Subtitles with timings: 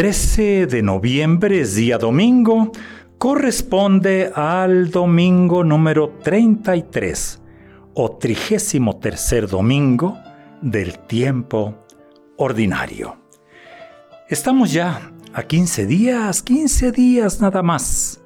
[0.00, 2.72] 13 de noviembre es día domingo,
[3.18, 7.38] corresponde al domingo número 33
[7.92, 10.16] o trigésimo tercer domingo
[10.62, 11.84] del tiempo
[12.38, 13.18] ordinario.
[14.30, 18.22] Estamos ya a 15 días, 15 días nada más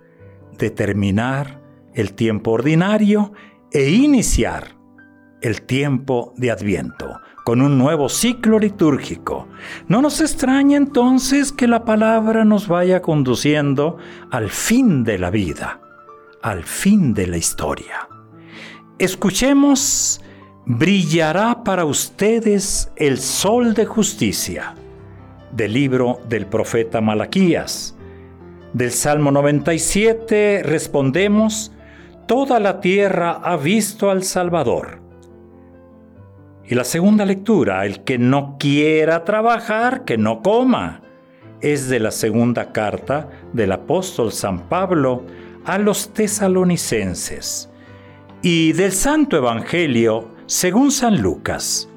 [0.56, 1.60] de terminar
[1.92, 3.32] el tiempo ordinario
[3.72, 4.73] e iniciar
[5.44, 9.46] el tiempo de Adviento con un nuevo ciclo litúrgico.
[9.88, 13.98] No nos extraña entonces que la palabra nos vaya conduciendo
[14.30, 15.80] al fin de la vida,
[16.40, 18.08] al fin de la historia.
[18.98, 20.22] Escuchemos,
[20.64, 24.74] brillará para ustedes el sol de justicia,
[25.52, 27.94] del libro del profeta Malaquías.
[28.72, 31.70] Del Salmo 97 respondemos,
[32.26, 35.03] Toda la tierra ha visto al Salvador
[36.66, 41.02] y la segunda lectura, el que no quiera trabajar, que no coma,
[41.60, 45.24] es de la segunda carta del apóstol San Pablo
[45.64, 47.70] a los tesalonicenses
[48.42, 51.88] y del Santo Evangelio según San Lucas.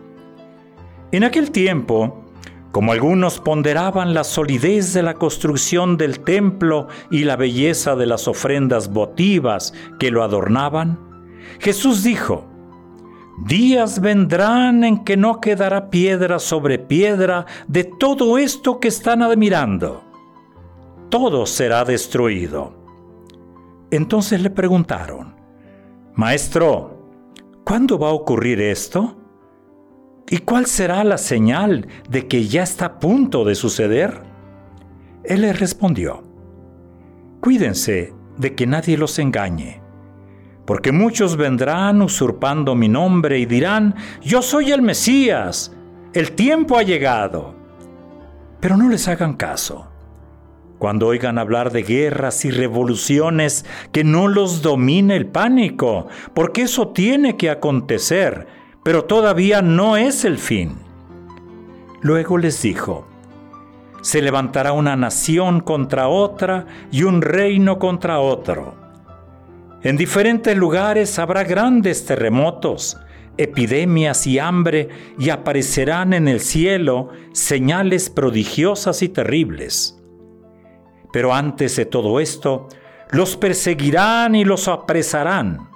[1.12, 2.26] En aquel tiempo,
[2.72, 8.28] como algunos ponderaban la solidez de la construcción del templo y la belleza de las
[8.28, 11.00] ofrendas votivas que lo adornaban,
[11.60, 12.46] Jesús dijo,
[13.38, 20.04] Días vendrán en que no quedará piedra sobre piedra de todo esto que están admirando.
[21.10, 22.74] Todo será destruido.
[23.92, 25.36] Entonces le preguntaron,
[26.16, 26.98] Maestro,
[27.64, 29.16] ¿cuándo va a ocurrir esto?
[30.30, 34.24] ¿Y cuál será la señal de que ya está a punto de suceder?
[35.24, 36.24] Él les respondió,
[37.40, 39.87] Cuídense de que nadie los engañe
[40.68, 45.74] porque muchos vendrán usurpando mi nombre y dirán, yo soy el Mesías,
[46.12, 47.56] el tiempo ha llegado.
[48.60, 49.88] Pero no les hagan caso.
[50.78, 56.90] Cuando oigan hablar de guerras y revoluciones, que no los domine el pánico, porque eso
[56.90, 58.46] tiene que acontecer,
[58.84, 60.80] pero todavía no es el fin.
[62.02, 63.08] Luego les dijo,
[64.02, 68.87] se levantará una nación contra otra y un reino contra otro
[69.84, 72.98] en diferentes lugares habrá grandes terremotos,
[73.38, 74.90] epidemias y hambre,
[75.20, 80.02] y aparecerán en el cielo señales prodigiosas y terribles.
[81.14, 82.68] Pero antes de todo esto,
[83.12, 85.70] los perseguirán y los apresarán.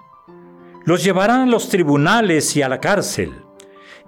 [0.86, 3.32] Los llevarán a los tribunales y a la cárcel,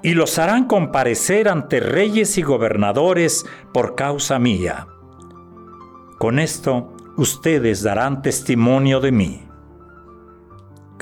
[0.02, 4.88] y los harán comparecer ante reyes y gobernadores por causa mía.
[6.18, 9.43] Con esto ustedes darán testimonio de mí.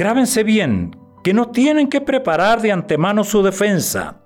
[0.02, 4.24] Grábense bien que no tienen que preparar de antemano su defensa,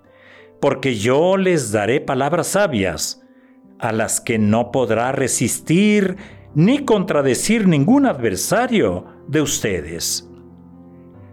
[0.61, 3.21] porque yo les daré palabras sabias,
[3.79, 6.15] a las que no podrá resistir
[6.53, 10.31] ni contradecir ningún adversario de ustedes.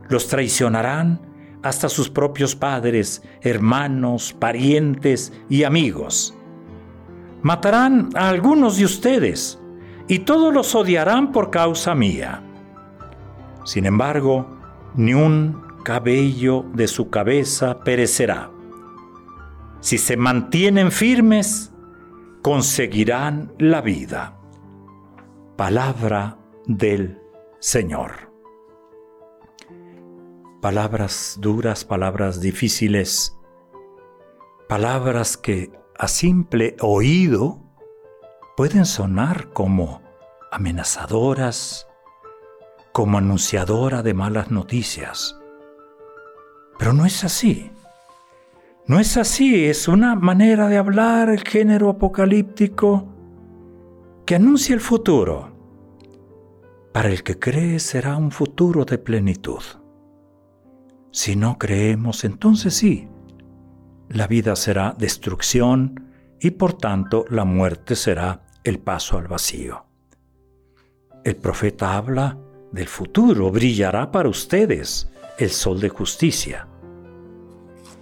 [0.08, 1.20] Los traicionarán
[1.62, 6.36] hasta sus propios padres, hermanos, parientes y amigos.
[7.42, 9.62] Matarán a algunos de ustedes,
[10.08, 12.42] y todos los odiarán por causa mía.
[13.64, 14.46] Sin embargo,
[14.94, 18.50] ni un cabello de su cabeza perecerá.
[19.80, 21.72] Si se mantienen firmes,
[22.42, 24.38] conseguirán la vida.
[25.56, 27.20] Palabra del
[27.58, 28.32] Señor.
[30.60, 33.36] Palabras duras, palabras difíciles,
[34.68, 37.60] palabras que a simple oído
[38.56, 40.02] pueden sonar como
[40.52, 41.88] amenazadoras,
[42.92, 45.38] como anunciadora de malas noticias.
[46.78, 47.70] Pero no es así.
[48.86, 53.08] No es así, es una manera de hablar el género apocalíptico
[54.26, 55.52] que anuncia el futuro.
[56.92, 59.62] Para el que cree será un futuro de plenitud.
[61.10, 63.08] Si no creemos, entonces sí,
[64.08, 66.10] la vida será destrucción
[66.40, 69.86] y por tanto la muerte será el paso al vacío.
[71.24, 72.36] El profeta habla
[72.72, 76.66] del futuro brillará para ustedes el sol de justicia.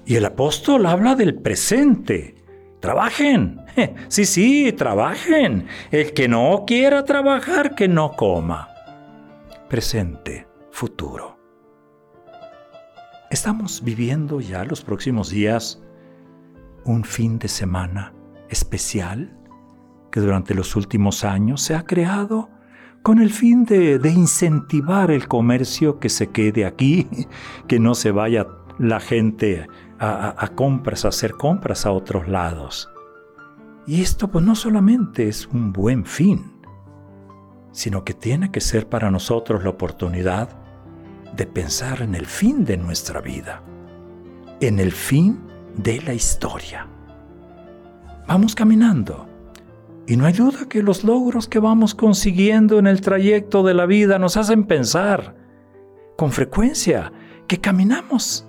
[0.06, 2.40] Y el apóstol habla del presente,
[2.80, 3.60] Trabajen.
[4.08, 5.66] Sí, sí, trabajen.
[5.90, 8.68] El que no quiera trabajar, que no coma.
[9.68, 11.38] Presente, futuro.
[13.30, 15.80] Estamos viviendo ya los próximos días
[16.84, 18.12] un fin de semana
[18.48, 19.36] especial
[20.10, 22.50] que durante los últimos años se ha creado
[23.02, 27.08] con el fin de, incentivar el comercio que se quede aquí,
[27.66, 28.46] que no se vaya
[28.78, 29.66] la gente
[29.98, 32.88] a, compras, a hacer compras a otros lados.
[33.86, 36.52] Y esto pues no solamente es un buen fin,
[37.72, 40.48] sino que tiene que ser para nosotros la oportunidad
[41.36, 43.62] de pensar en el fin de nuestra vida,
[44.60, 45.40] en el fin
[45.76, 46.86] de la historia.
[48.26, 49.29] Vamos caminando
[50.10, 53.86] y no hay duda que los logros que vamos consiguiendo en el trayecto de la
[53.86, 55.36] vida nos hacen pensar
[56.16, 57.12] con frecuencia
[57.46, 58.44] que caminamos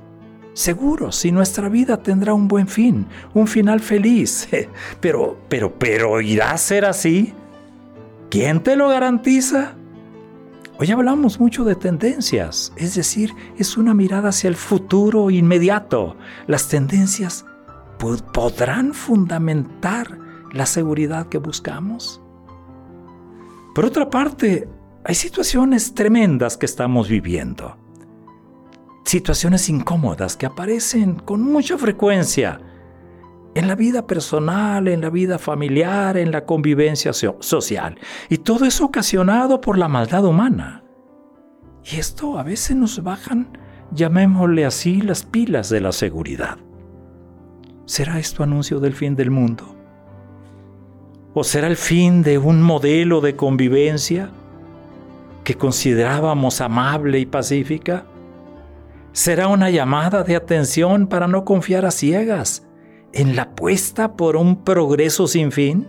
[0.54, 3.06] seguros y nuestra vida tendrá un buen fin,
[3.36, 4.50] un final feliz.
[5.02, 7.36] Pero, pero, pero, ¿irá a ser así?
[8.32, 9.76] ¿Quién te lo garantiza?
[10.80, 16.18] Hoy hablamos mucho de tendencias, es decir, es una mirada hacia el futuro inmediato.
[16.48, 17.46] Las tendencias
[18.34, 20.21] podrán fundamentar
[20.52, 22.22] la seguridad que buscamos.
[23.74, 24.68] Por otra parte,
[25.04, 27.78] hay situaciones tremendas que estamos viviendo.
[29.06, 32.60] Situaciones incómodas que aparecen con mucha frecuencia
[33.56, 37.98] en la vida personal, en la vida familiar, en la convivencia social.
[38.30, 40.84] Y todo es ocasionado por la maldad humana.
[41.84, 43.58] Y esto a veces nos bajan,
[43.92, 46.58] llamémosle así, las pilas de la seguridad.
[47.86, 49.81] ¿Será esto anuncio del fin del mundo?
[51.34, 54.32] ¿O será el fin de un modelo de convivencia
[55.46, 58.06] que considerábamos amable y pacífica?
[59.14, 62.68] ¿Será una llamada de atención para no confiar a ciegas
[63.14, 65.88] en la apuesta por un progreso sin fin?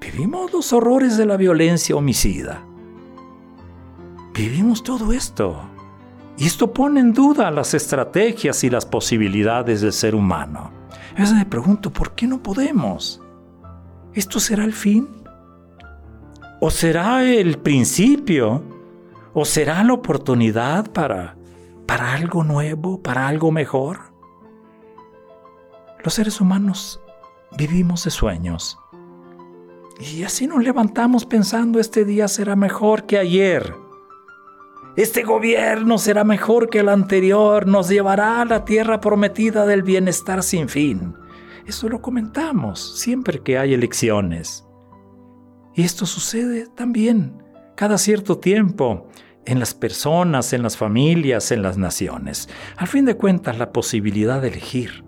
[0.00, 2.62] Vivimos los horrores de la violencia homicida.
[4.34, 5.62] Vivimos todo esto.
[6.36, 10.70] Y esto pone en duda las estrategias y las posibilidades del ser humano.
[11.16, 13.23] A veces me pregunto, ¿por qué no podemos?
[14.14, 15.08] ¿Esto será el fin?
[16.60, 18.62] ¿O será el principio?
[19.32, 21.36] ¿O será la oportunidad para,
[21.86, 23.98] para algo nuevo, para algo mejor?
[26.04, 27.00] Los seres humanos
[27.58, 28.78] vivimos de sueños.
[29.98, 33.74] Y así nos levantamos pensando este día será mejor que ayer.
[34.96, 40.44] Este gobierno será mejor que el anterior, nos llevará a la tierra prometida del bienestar
[40.44, 41.16] sin fin.
[41.66, 44.64] Eso lo comentamos siempre que hay elecciones.
[45.74, 47.42] Y esto sucede también
[47.74, 49.08] cada cierto tiempo
[49.46, 52.48] en las personas, en las familias, en las naciones.
[52.76, 55.04] Al fin de cuentas, la posibilidad de elegir.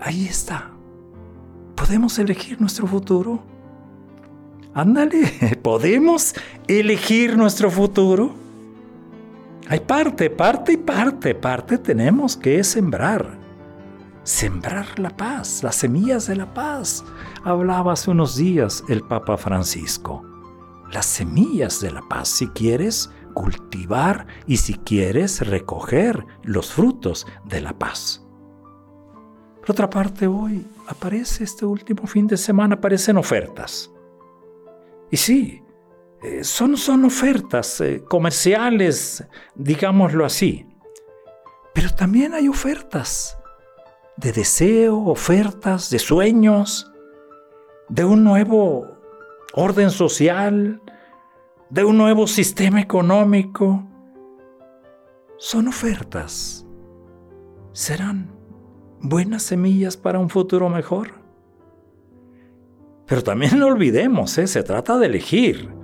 [0.00, 0.70] Ahí está.
[1.76, 3.42] ¿Podemos elegir nuestro futuro?
[4.72, 6.34] Ándale, ¿podemos
[6.66, 8.34] elegir nuestro futuro?
[9.68, 13.43] Hay parte, parte y parte, parte tenemos que sembrar
[14.24, 17.04] sembrar la paz, las semillas de la paz.
[17.44, 20.22] Hablaba hace unos días el Papa Francisco.
[20.90, 27.60] Las semillas de la paz, si quieres cultivar y si quieres recoger los frutos de
[27.60, 28.26] la paz.
[29.60, 33.90] Por otra parte, hoy aparece este último fin de semana, aparecen ofertas.
[35.10, 35.62] Y sí,
[36.22, 40.66] eh, son, son ofertas eh, comerciales, digámoslo así.
[41.72, 43.36] Pero también hay ofertas
[44.16, 46.90] de deseo, ofertas, de sueños,
[47.88, 48.86] de un nuevo
[49.52, 50.80] orden social,
[51.70, 53.84] de un nuevo sistema económico.
[55.36, 56.66] Son ofertas.
[57.72, 58.30] ¿Serán
[59.00, 61.12] buenas semillas para un futuro mejor?
[63.06, 64.46] Pero también no olvidemos, ¿eh?
[64.46, 65.83] se trata de elegir.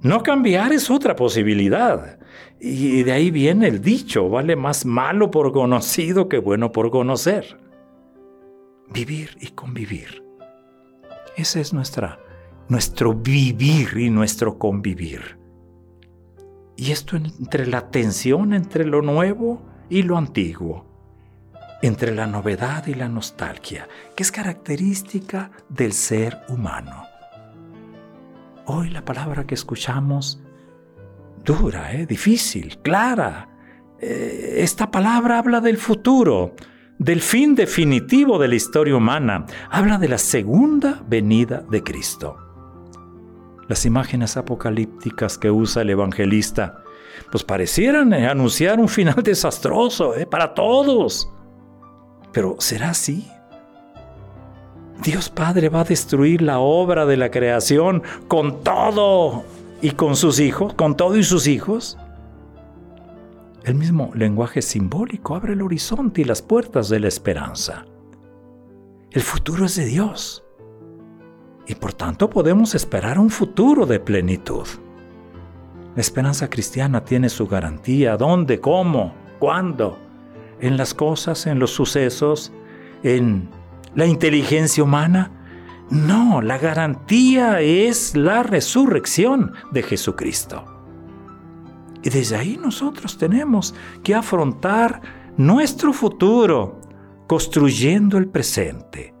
[0.00, 2.18] No cambiar es otra posibilidad.
[2.60, 7.58] Y de ahí viene el dicho, vale más malo por conocido que bueno por conocer.
[8.92, 10.24] Vivir y convivir.
[11.36, 12.18] Ese es nuestra,
[12.68, 15.38] nuestro vivir y nuestro convivir.
[16.76, 20.86] Y esto entre la tensión entre lo nuevo y lo antiguo,
[21.82, 27.07] entre la novedad y la nostalgia, que es característica del ser humano.
[28.70, 30.42] Hoy la palabra que escuchamos,
[31.42, 32.04] dura, ¿eh?
[32.04, 33.48] difícil, clara.
[33.98, 36.54] Eh, esta palabra habla del futuro,
[36.98, 39.46] del fin definitivo de la historia humana.
[39.70, 42.36] Habla de la segunda venida de Cristo.
[43.68, 46.82] Las imágenes apocalípticas que usa el evangelista,
[47.32, 51.32] pues parecieran anunciar un final desastroso para todos.
[52.34, 53.26] Pero ¿será así?
[55.02, 59.44] Dios Padre va a destruir la obra de la creación con todo
[59.80, 61.96] y con sus hijos, con todo y sus hijos.
[63.64, 67.84] El mismo lenguaje simbólico abre el horizonte y las puertas de la esperanza.
[69.10, 70.44] El futuro es de Dios
[71.66, 74.66] y por tanto podemos esperar un futuro de plenitud.
[75.94, 78.16] La esperanza cristiana tiene su garantía.
[78.16, 78.60] ¿Dónde?
[78.60, 79.14] ¿Cómo?
[79.38, 79.98] ¿Cuándo?
[80.60, 82.52] En las cosas, en los sucesos,
[83.02, 83.48] en
[83.94, 85.32] la inteligencia humana.
[85.90, 90.64] No, la garantía es la resurrección de Jesucristo.
[92.02, 95.00] Y desde ahí nosotros tenemos que afrontar
[95.36, 96.80] nuestro futuro
[97.26, 99.14] construyendo el presente.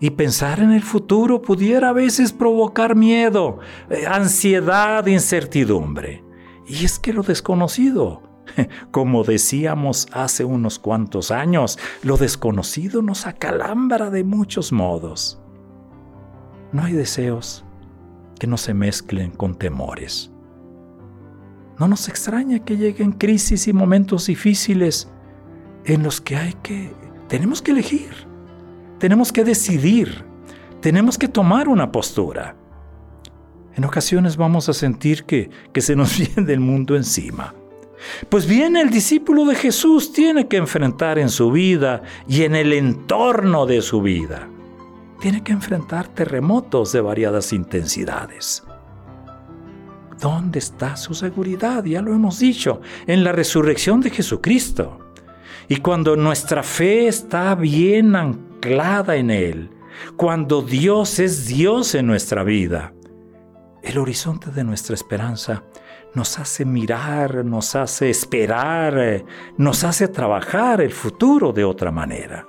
[0.00, 6.24] Y pensar en el futuro pudiera a veces provocar miedo, eh, ansiedad, incertidumbre.
[6.66, 8.22] Y es que lo desconocido,
[8.90, 15.40] como decíamos hace unos cuantos años, lo desconocido nos acalambra de muchos modos.
[16.72, 17.64] No hay deseos
[18.38, 20.30] que no se mezclen con temores.
[21.78, 25.10] No nos extraña que lleguen crisis y momentos difíciles
[25.84, 26.92] en los que hay que,
[27.28, 28.12] tenemos que elegir,
[28.98, 30.24] tenemos que decidir,
[30.80, 32.56] tenemos que tomar una postura.
[33.74, 37.54] En ocasiones vamos a sentir que, que se nos viene el mundo encima.
[38.28, 42.72] Pues bien, el discípulo de Jesús tiene que enfrentar en su vida y en el
[42.72, 44.48] entorno de su vida.
[45.20, 48.62] Tiene que enfrentar terremotos de variadas intensidades.
[50.20, 51.84] ¿Dónde está su seguridad?
[51.84, 54.98] Ya lo hemos dicho, en la resurrección de Jesucristo.
[55.68, 59.70] Y cuando nuestra fe está bien anclada en Él,
[60.16, 62.92] cuando Dios es Dios en nuestra vida,
[63.82, 65.62] el horizonte de nuestra esperanza
[66.14, 69.24] nos hace mirar, nos hace esperar,
[69.58, 72.46] nos hace trabajar el futuro de otra manera.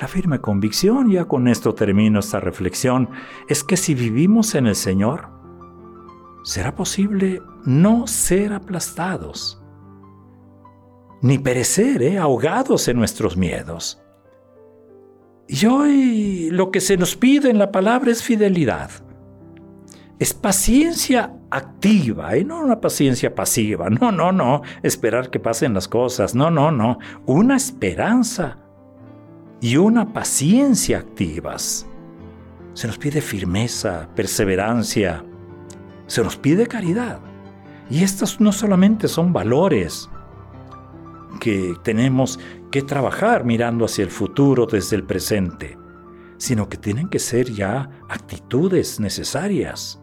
[0.00, 3.10] La firme convicción, ya con esto termino esta reflexión,
[3.48, 5.28] es que si vivimos en el Señor,
[6.42, 9.62] será posible no ser aplastados,
[11.20, 12.18] ni perecer ¿eh?
[12.18, 14.00] ahogados en nuestros miedos.
[15.48, 18.90] Y hoy lo que se nos pide en la palabra es fidelidad.
[20.20, 23.88] Es paciencia activa y no una paciencia pasiva.
[23.88, 24.60] No, no, no.
[24.82, 26.34] Esperar que pasen las cosas.
[26.34, 26.98] No, no, no.
[27.24, 28.58] Una esperanza
[29.62, 31.86] y una paciencia activas.
[32.74, 35.24] Se nos pide firmeza, perseverancia.
[36.06, 37.20] Se nos pide caridad.
[37.88, 40.10] Y estos no solamente son valores
[41.40, 42.38] que tenemos
[42.70, 45.78] que trabajar mirando hacia el futuro desde el presente,
[46.36, 49.99] sino que tienen que ser ya actitudes necesarias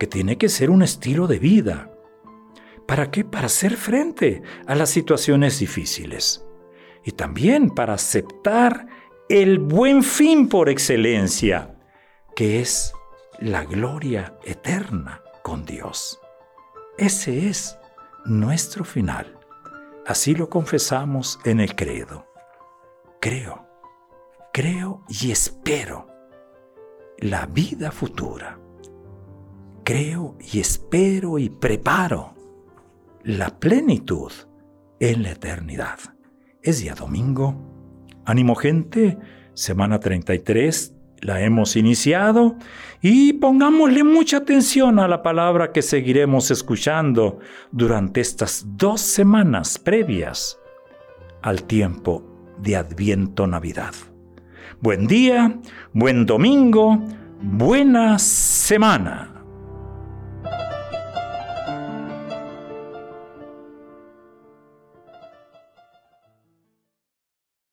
[0.00, 1.92] que tiene que ser un estilo de vida.
[2.88, 3.22] ¿Para qué?
[3.22, 6.42] Para hacer frente a las situaciones difíciles.
[7.04, 8.86] Y también para aceptar
[9.28, 11.78] el buen fin por excelencia,
[12.34, 12.94] que es
[13.40, 16.18] la gloria eterna con Dios.
[16.96, 17.76] Ese es
[18.24, 19.38] nuestro final.
[20.06, 22.26] Así lo confesamos en el credo.
[23.20, 23.68] Creo,
[24.50, 26.06] creo y espero
[27.18, 28.58] la vida futura
[29.90, 32.36] creo y espero y preparo
[33.24, 34.30] la plenitud
[35.00, 35.98] en la eternidad.
[36.62, 37.56] Es día domingo.
[38.24, 39.18] Ánimo gente,
[39.52, 42.54] semana 33 la hemos iniciado
[43.02, 47.40] y pongámosle mucha atención a la palabra que seguiremos escuchando
[47.72, 50.56] durante estas dos semanas previas
[51.42, 52.22] al tiempo
[52.58, 53.94] de Adviento Navidad.
[54.80, 55.58] Buen día,
[55.92, 57.02] buen domingo,
[57.42, 59.39] buena semana.